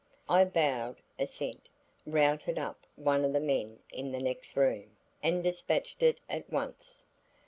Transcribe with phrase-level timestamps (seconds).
[0.27, 1.69] I bowed assent,
[2.07, 7.05] routed up one of the men in the next room and despatched it at once.